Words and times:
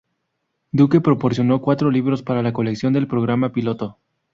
Duke 0.71 0.99
proporcionó 0.99 1.61
cuatro 1.61 1.91
libros 1.91 2.23
para 2.23 2.41
la 2.41 2.51
colección 2.53 2.91
del 2.91 3.05
programa 3.07 3.51
piloto. 3.51 3.99